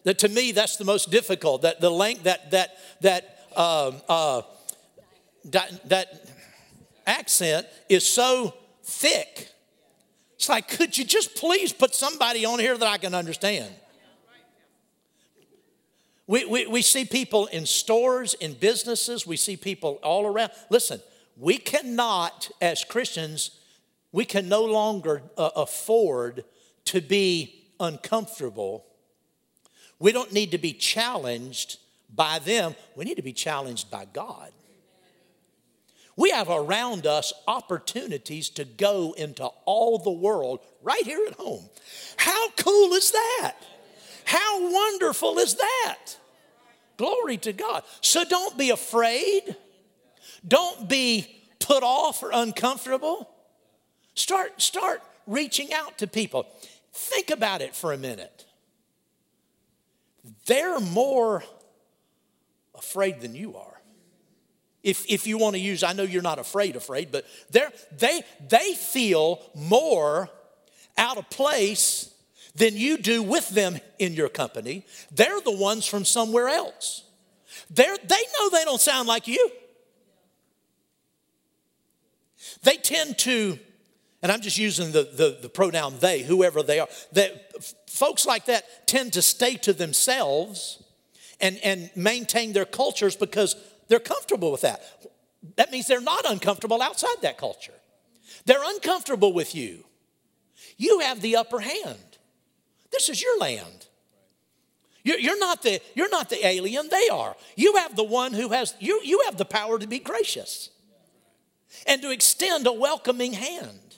[0.04, 1.62] that to me that's the most difficult.
[1.62, 4.42] That the length, that that that uh, uh,
[5.46, 6.28] that, that
[7.06, 9.48] accent is so thick
[10.42, 13.72] it's like, could you just please put somebody on here that I can understand?
[16.26, 20.50] We, we, we see people in stores, in businesses, we see people all around.
[20.68, 21.00] Listen,
[21.36, 23.52] we cannot, as Christians,
[24.10, 26.42] we can no longer uh, afford
[26.86, 28.84] to be uncomfortable.
[30.00, 31.78] We don't need to be challenged
[32.12, 34.50] by them, we need to be challenged by God.
[36.16, 41.64] We have around us opportunities to go into all the world right here at home.
[42.16, 43.54] How cool is that?
[44.24, 45.98] How wonderful is that?
[46.96, 47.82] Glory to God.
[48.00, 49.56] So don't be afraid.
[50.46, 53.28] Don't be put off or uncomfortable.
[54.14, 56.46] Start, start reaching out to people.
[56.92, 58.44] Think about it for a minute.
[60.46, 61.42] They're more
[62.74, 63.71] afraid than you are.
[64.82, 68.74] If, if you want to use, I know you're not afraid, afraid, but they, they
[68.74, 70.28] feel more
[70.98, 72.12] out of place
[72.54, 74.84] than you do with them in your company.
[75.10, 77.04] They're the ones from somewhere else.
[77.70, 79.50] They're, they know they don't sound like you.
[82.62, 83.58] They tend to,
[84.20, 87.52] and I'm just using the, the, the pronoun they, whoever they are, that
[87.88, 90.82] folks like that tend to stay to themselves
[91.40, 93.56] and, and maintain their cultures because
[93.88, 94.82] they're comfortable with that.
[95.56, 97.74] That means they're not uncomfortable outside that culture.
[98.44, 99.84] They're uncomfortable with you.
[100.76, 102.18] You have the upper hand.
[102.90, 103.86] This is your land.
[105.04, 107.34] You're not, the, you're not the alien, they are.
[107.56, 110.70] You have the one who has, you, you have the power to be gracious
[111.86, 113.96] and to extend a welcoming hand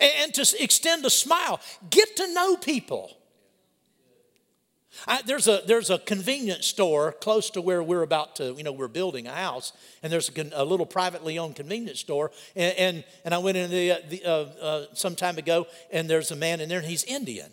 [0.00, 1.60] and, and to extend a smile.
[1.90, 3.18] Get to know people.
[5.06, 8.72] I, there's, a, there's a convenience store close to where we're about to, you know,
[8.72, 9.72] we're building a house,
[10.02, 12.32] and there's a, a little privately owned convenience store.
[12.56, 16.32] And, and, and I went in the, the, uh, uh, some time ago, and there's
[16.32, 17.50] a man in there, and he's Indian.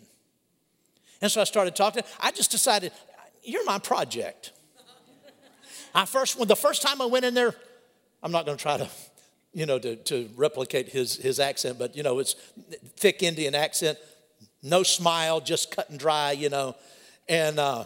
[1.20, 2.02] And so I started talking.
[2.20, 2.92] I just decided,
[3.42, 4.52] you're my project.
[5.94, 7.54] I first, when the first time I went in there,
[8.22, 8.88] I'm not going to try to,
[9.52, 12.34] you know, to, to replicate his, his accent, but, you know, it's
[12.96, 13.96] thick Indian accent,
[14.62, 16.74] no smile, just cut and dry, you know.
[17.28, 17.84] And uh,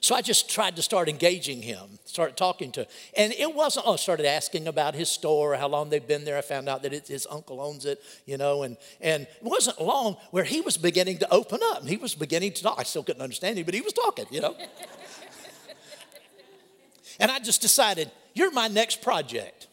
[0.00, 2.86] so I just tried to start engaging him, start talking to him.
[3.16, 6.38] And it wasn't, oh, I started asking about his store, how long they've been there.
[6.38, 9.80] I found out that it, his uncle owns it, you know, and, and it wasn't
[9.80, 11.84] long where he was beginning to open up.
[11.84, 12.78] He was beginning to talk.
[12.78, 14.56] I still couldn't understand him, but he was talking, you know.
[17.20, 19.66] and I just decided, you're my next project.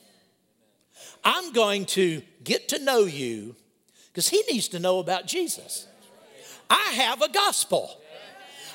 [1.23, 3.55] I'm going to get to know you
[4.07, 5.87] because he needs to know about Jesus.
[6.69, 7.99] I have a gospel.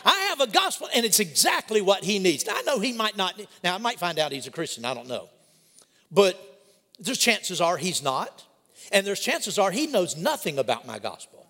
[0.04, 2.46] I have a gospel, and it's exactly what he needs.
[2.46, 4.94] Now, I know he might not, now I might find out he's a Christian, I
[4.94, 5.28] don't know.
[6.10, 6.38] But
[6.98, 8.44] there's chances are he's not,
[8.92, 11.46] and there's chances are he knows nothing about my gospel.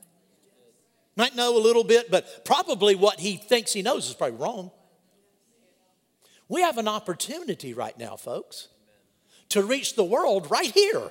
[1.16, 4.70] Might know a little bit, but probably what he thinks he knows is probably wrong.
[6.48, 8.68] We have an opportunity right now, folks,
[9.50, 11.10] to reach the world right here.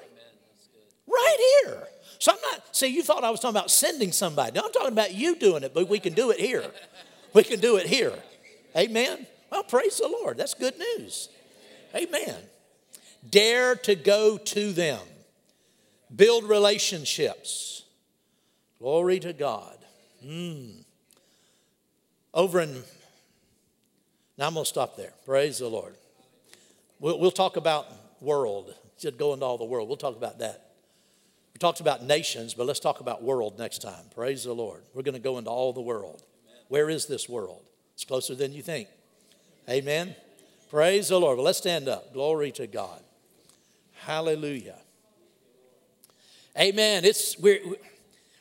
[1.07, 1.87] Right here.
[2.19, 4.51] So I'm not, see, you thought I was talking about sending somebody.
[4.51, 6.69] No, I'm talking about you doing it, but we can do it here.
[7.33, 8.13] We can do it here.
[8.75, 9.25] Amen.
[9.51, 10.37] Well, praise the Lord.
[10.37, 11.29] That's good news.
[11.95, 12.35] Amen.
[13.27, 15.01] Dare to go to them,
[16.15, 17.83] build relationships.
[18.79, 19.77] Glory to God.
[20.25, 20.83] Mm.
[22.33, 22.83] Over in,
[24.37, 25.11] now I'm going to stop there.
[25.25, 25.95] Praise the Lord.
[26.99, 27.87] We'll, we'll talk about
[28.21, 28.73] world.
[28.97, 29.87] Should go into all the world.
[29.87, 30.71] We'll talk about that.
[31.53, 34.05] We talked about nations, but let's talk about world next time.
[34.13, 34.83] Praise the Lord.
[34.93, 36.23] We're going to go into all the world.
[36.69, 37.63] Where is this world?
[37.93, 38.87] It's closer than you think.
[39.69, 40.15] Amen.
[40.69, 41.37] Praise the Lord.
[41.37, 42.13] Well, let's stand up.
[42.13, 43.01] Glory to God.
[43.93, 44.79] Hallelujah.
[46.57, 47.05] Amen.
[47.05, 47.59] It's we're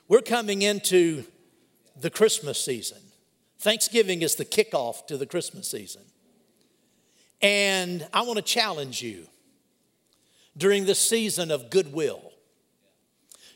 [0.07, 1.25] we're coming into
[2.01, 2.99] the Christmas season.
[3.59, 6.03] Thanksgiving is the kickoff to the Christmas season.
[7.41, 9.27] And I want to challenge you
[10.57, 12.33] during this season of goodwill,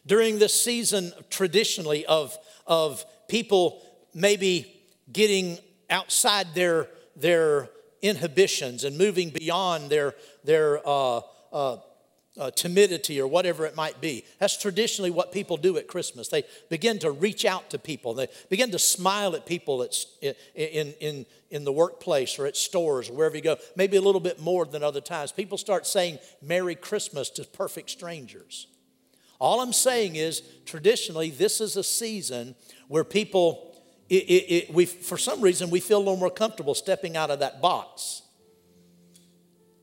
[0.06, 3.82] during this season traditionally of, of people
[4.14, 5.58] maybe getting
[5.90, 7.68] outside their, their
[8.00, 11.20] inhibitions and moving beyond their, their uh,
[11.52, 11.76] uh,
[12.38, 14.24] uh, timidity or whatever it might be.
[14.38, 16.28] That's traditionally what people do at Christmas.
[16.28, 18.14] They begin to reach out to people.
[18.14, 19.94] They begin to smile at people at,
[20.54, 24.20] in, in, in the workplace or at stores or wherever you go, maybe a little
[24.20, 25.30] bit more than other times.
[25.30, 28.66] People start saying Merry Christmas to perfect strangers.
[29.38, 32.54] All I'm saying is, traditionally, this is a season
[32.88, 33.71] where people
[34.12, 37.30] it, it, it, we, for some reason, we feel a little more comfortable stepping out
[37.30, 38.20] of that box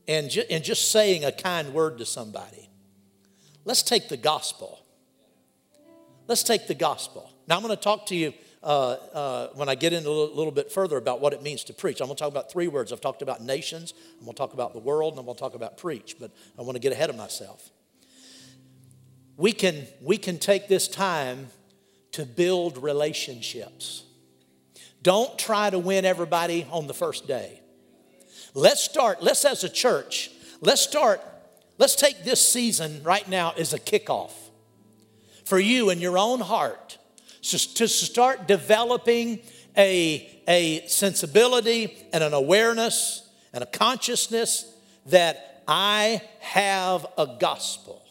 [0.06, 2.70] and, ju- and just saying a kind word to somebody.
[3.64, 4.78] Let's take the gospel.
[6.28, 7.28] Let's take the gospel.
[7.48, 8.66] Now, I'm going to talk to you uh,
[9.12, 11.72] uh, when I get into a little, little, bit further about what it means to
[11.72, 12.00] preach.
[12.00, 12.92] I'm going to talk about three words.
[12.92, 15.40] I've talked about nations, I'm going to talk about the world, and I'm going to
[15.40, 17.68] talk about preach, but I want to get ahead of myself.
[19.36, 21.48] We can, we can take this time
[22.12, 24.04] to build relationships.
[25.02, 27.60] Don't try to win everybody on the first day.
[28.54, 30.30] Let's start, let's as a church,
[30.60, 31.20] let's start,
[31.78, 34.32] let's take this season right now as a kickoff
[35.44, 36.98] for you in your own heart
[37.42, 39.40] to start developing
[39.76, 44.72] a, a sensibility and an awareness and a consciousness
[45.06, 48.02] that I have a gospel.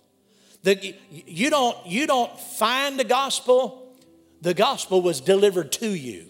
[0.63, 3.95] The, you, don't, you don't find the gospel,
[4.41, 6.25] the gospel was delivered to you.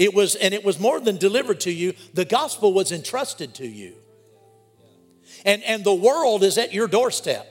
[0.00, 3.66] It was, and it was more than delivered to you, the gospel was entrusted to
[3.66, 3.96] you.
[5.44, 7.46] And, and the world is at your doorstep.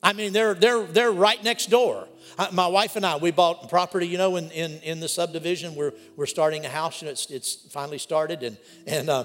[0.00, 2.06] I mean, they're, they're, they're right next door.
[2.38, 5.74] I, my wife and I, we bought property, you know, in, in, in the subdivision.
[5.74, 8.44] We're, we're starting a house, and it's, it's finally started.
[8.44, 9.24] And, and uh,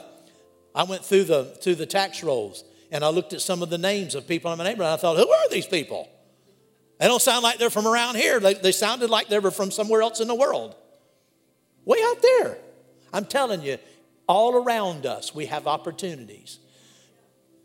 [0.74, 3.78] I went through the, through the tax rolls, and I looked at some of the
[3.78, 4.88] names of people in my neighborhood.
[4.88, 6.10] And I thought, who are these people?
[7.02, 8.40] They don't sound like they're from around here.
[8.40, 10.76] They, they sounded like they were from somewhere else in the world.
[11.84, 12.60] Way out there.
[13.12, 13.80] I'm telling you,
[14.28, 16.60] all around us, we have opportunities.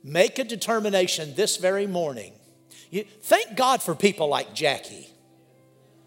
[0.02, 2.32] Make a determination this very morning.
[2.90, 5.06] You, thank God for people like Jackie.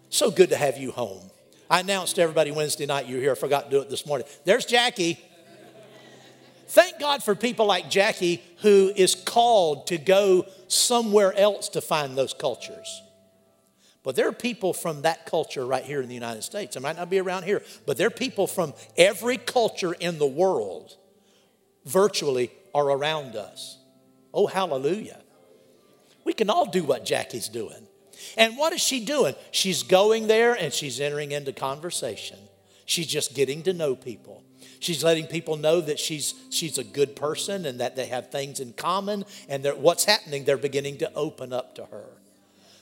[0.08, 1.30] So good to have you home.
[1.70, 3.32] I announced to everybody Wednesday night you were here.
[3.32, 4.26] I forgot to do it this morning.
[4.44, 5.20] There's Jackie.
[6.66, 12.18] Thank God for people like Jackie who is called to go somewhere else to find
[12.18, 13.02] those cultures.
[14.02, 16.74] But there are people from that culture right here in the United States.
[16.74, 20.26] It might not be around here, but there are people from every culture in the
[20.26, 20.96] world
[21.84, 23.78] virtually are around us.
[24.32, 25.20] Oh, hallelujah.
[26.24, 27.86] We can all do what Jackie's doing.
[28.36, 29.34] And what is she doing?
[29.50, 32.38] She's going there and she's entering into conversation.
[32.84, 34.44] She's just getting to know people.
[34.78, 38.60] She's letting people know that she's, she's a good person and that they have things
[38.60, 42.19] in common and what's happening, they're beginning to open up to her.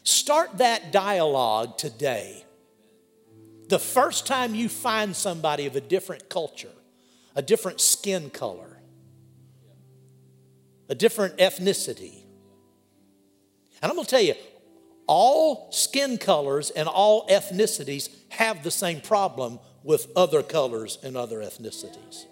[0.03, 2.45] Start that dialogue today.
[3.69, 6.73] The first time you find somebody of a different culture,
[7.37, 8.79] a different skin color,
[10.89, 12.23] a different ethnicity.
[13.83, 14.35] And I'm going to tell you,
[15.07, 21.39] all skin colors and all ethnicities have the same problem with other colors and other
[21.39, 22.25] ethnicities.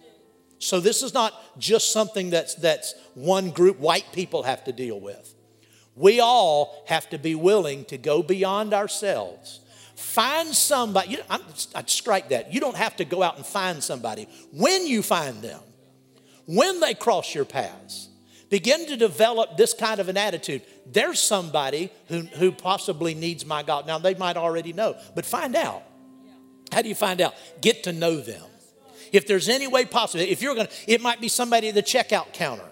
[0.59, 4.99] So this is not just something that's, that's one group white people have to deal
[4.99, 5.35] with.
[5.97, 9.61] We all have to be willing to go beyond ourselves.
[9.97, 11.41] Find somebody, you know,
[11.75, 12.53] I'd strike that.
[12.53, 14.29] You don't have to go out and find somebody.
[14.53, 15.61] When you find them,
[16.45, 18.11] when they cross your paths,
[18.51, 20.63] begin to develop this kind of an attitude.
[20.85, 23.87] There's somebody who, who possibly needs my God.
[23.87, 25.83] Now, they might already know, but find out.
[26.71, 27.35] How do you find out?
[27.63, 28.45] Get to know them.
[29.13, 31.83] If there's any way possible, if you're going to, it might be somebody at the
[31.83, 32.69] checkout counter.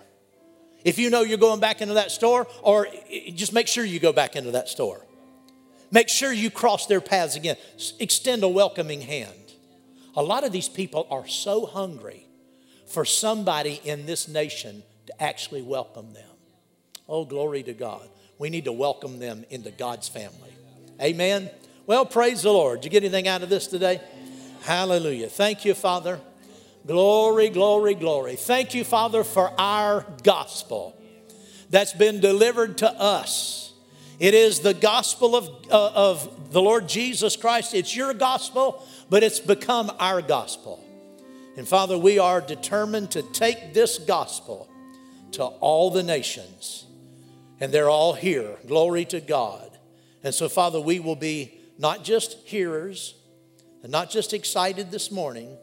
[0.85, 2.87] If you know you're going back into that store, or
[3.35, 5.01] just make sure you go back into that store.
[5.91, 7.57] Make sure you cross their paths again.
[7.99, 9.33] Extend a welcoming hand.
[10.17, 12.27] A lot of these people are so hungry
[12.87, 16.29] for somebody in this nation to actually welcome them.
[17.09, 18.09] Oh, glory to God.
[18.39, 20.53] We need to welcome them into God's family.
[21.01, 21.51] Amen.
[21.87, 22.81] Well, praise the Lord.
[22.81, 24.01] Did you get anything out of this today?
[24.63, 25.29] Hallelujah.
[25.29, 26.21] Thank you, Father.
[26.87, 28.37] Glory, glory, glory.
[28.37, 31.01] Thank you, Father, for our gospel
[31.71, 33.73] that's been delivered to us.
[34.19, 37.75] It is the gospel of, uh, of the Lord Jesus Christ.
[37.75, 40.85] It's your gospel, but it's become our gospel.
[41.57, 44.69] And Father, we are determined to take this gospel
[45.33, 46.85] to all the nations.
[47.61, 48.59] And they're all here.
[48.67, 49.71] Glory to God.
[50.23, 53.15] And so, Father, we will be not just hearers
[53.83, 55.57] and not just excited this morning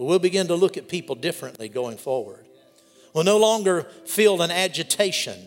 [0.00, 2.46] but we'll begin to look at people differently going forward.
[3.12, 5.38] We'll no longer feel an agitation,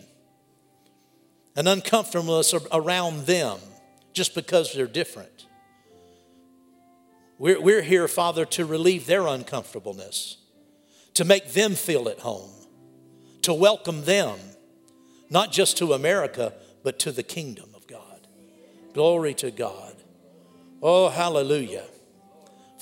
[1.56, 3.58] an uncomfortableness around them
[4.12, 5.46] just because they're different.
[7.36, 10.36] We're, we're here, Father, to relieve their uncomfortableness,
[11.14, 12.52] to make them feel at home,
[13.42, 14.38] to welcome them,
[15.30, 16.52] not just to America,
[16.84, 18.28] but to the kingdom of God.
[18.92, 19.96] Glory to God.
[20.80, 21.86] Oh, hallelujah.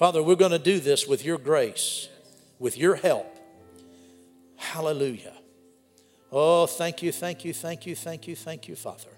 [0.03, 2.09] Father, we're going to do this with your grace,
[2.59, 3.37] with your help.
[4.57, 5.33] Hallelujah.
[6.33, 9.13] Oh, thank you, thank you, thank you, thank you, thank you, Father.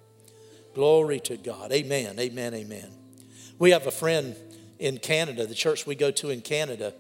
[0.75, 1.73] Glory to God.
[1.73, 2.91] Amen, amen, amen.
[3.59, 4.37] We have a friend
[4.79, 6.93] in Canada, the church we go to in Canada,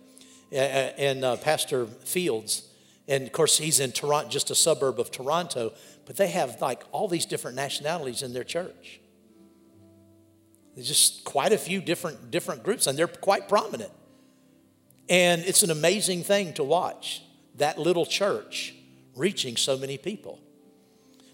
[0.51, 2.67] and uh, Pastor Fields.
[3.07, 5.75] And of course, he's in Toronto, just a suburb of Toronto,
[6.07, 9.01] but they have like all these different nationalities in their church.
[10.75, 13.93] There's just quite a few different, different groups, and they're quite prominent.
[15.09, 17.23] And it's an amazing thing to watch
[17.57, 18.75] that little church
[19.15, 20.41] reaching so many people.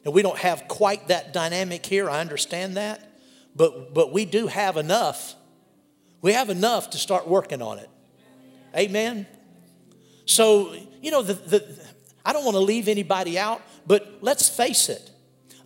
[0.05, 3.11] And we don't have quite that dynamic here, I understand that,
[3.55, 5.34] but, but we do have enough.
[6.22, 7.88] We have enough to start working on it.
[8.76, 9.26] Amen?
[10.26, 11.88] So, you know, the, the,
[12.24, 15.09] I don't want to leave anybody out, but let's face it.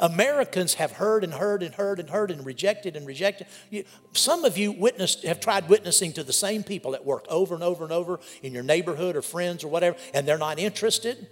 [0.04, 3.46] Americans have heard and heard and heard and heard and rejected and rejected.
[3.70, 7.54] You, some of you witnessed, have tried witnessing to the same people at work over
[7.54, 11.26] and over and over in your neighborhood or friends or whatever, and they're not interested.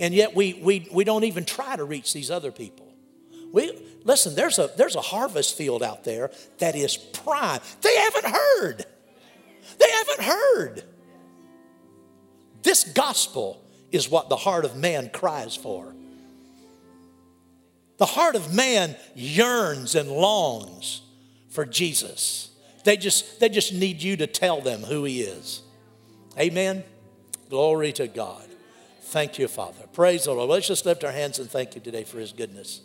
[0.00, 2.92] And yet we, we, we don't even try to reach these other people.
[3.52, 7.60] We, listen, there's a, there's a harvest field out there that is prime.
[7.82, 8.84] They haven't heard.
[9.78, 10.82] They haven't heard.
[12.64, 15.94] This gospel is what the heart of man cries for.
[17.98, 21.02] The heart of man yearns and longs
[21.50, 22.50] for Jesus.
[22.84, 25.62] They just, they just need you to tell them who he is.
[26.38, 26.84] Amen.
[27.50, 28.46] Glory to God.
[29.02, 29.84] Thank you, Father.
[29.92, 30.48] Praise the Lord.
[30.48, 32.82] Let's just lift our hands and thank you today for his goodness.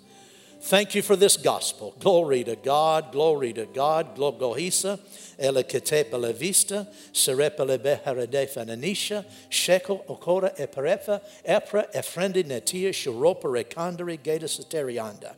[0.65, 1.93] Thank you for this gospel.
[1.99, 4.15] Glory to God, glory to God.
[4.15, 4.97] Glogohisa,
[5.37, 15.35] elekete pelevista, serepele beharede fananisha, shekel okora eperefa, epra efrendi netia, shuropa rekandari geta saterianda.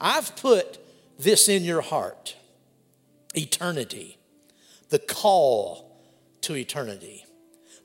[0.00, 0.78] I've put
[1.18, 2.34] this in your heart
[3.34, 4.16] eternity,
[4.88, 6.00] the call
[6.40, 7.26] to eternity,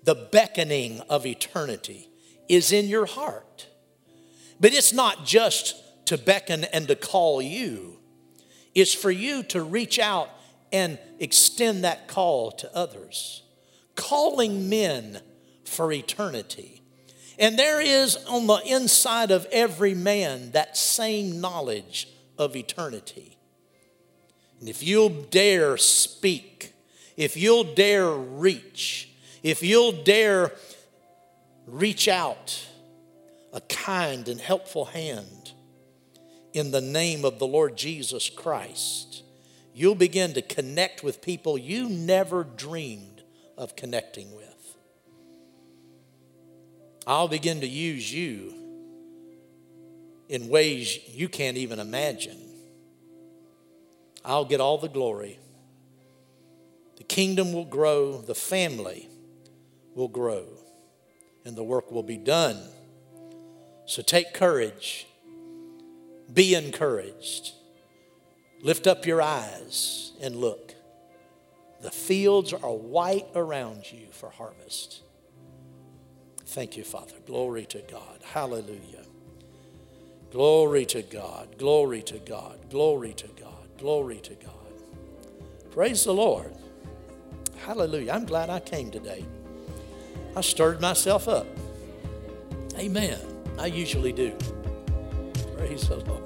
[0.03, 2.07] the beckoning of eternity
[2.47, 3.67] is in your heart.
[4.57, 5.75] But it's not just
[6.07, 7.99] to beckon and to call you,
[8.73, 10.29] is for you to reach out
[10.71, 13.43] and extend that call to others,
[13.95, 15.21] calling men
[15.63, 16.81] for eternity.
[17.39, 23.37] And there is on the inside of every man that same knowledge of eternity.
[24.59, 26.73] And if you'll dare speak,
[27.15, 29.09] if you'll dare reach,
[29.43, 30.51] if you'll dare
[31.67, 32.65] reach out
[33.53, 35.46] a kind and helpful hand
[36.57, 39.23] in the name of the Lord Jesus Christ,
[39.73, 43.23] you'll begin to connect with people you never dreamed
[43.57, 44.45] of connecting with.
[47.05, 48.53] I'll begin to use you
[50.29, 52.37] in ways you can't even imagine.
[54.25, 55.39] I'll get all the glory.
[56.97, 59.07] The kingdom will grow, the family
[59.95, 60.47] will grow
[61.45, 62.57] and the work will be done.
[63.85, 65.07] So take courage,
[66.34, 67.53] be encouraged,
[68.61, 70.75] lift up your eyes and look.
[71.82, 75.01] The fields are white around you for harvest.
[76.47, 77.15] Thank you, Father.
[77.25, 78.19] Glory to God.
[78.23, 79.03] Hallelujah.
[80.32, 81.57] Glory to God.
[81.57, 82.69] Glory to God.
[82.69, 83.78] Glory to God.
[83.78, 84.53] Glory to God.
[85.71, 86.53] Praise the Lord.
[87.65, 88.13] Hallelujah.
[88.13, 89.25] I'm glad I came today.
[90.36, 91.47] I stirred myself up.
[92.78, 93.19] Amen.
[93.57, 94.36] I usually do.
[95.57, 96.23] Praise the Lord.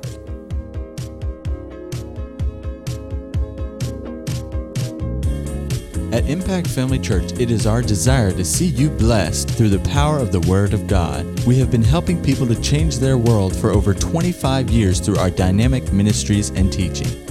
[6.13, 10.19] At Impact Family Church, it is our desire to see you blessed through the power
[10.19, 11.25] of the Word of God.
[11.45, 15.29] We have been helping people to change their world for over 25 years through our
[15.29, 17.30] dynamic ministries and teaching.